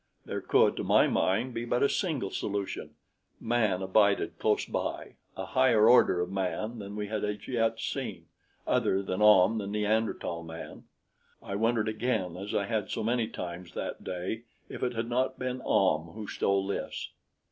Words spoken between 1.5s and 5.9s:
be but a single solution: man abided close by, a higher